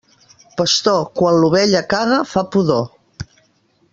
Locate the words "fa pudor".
2.33-3.41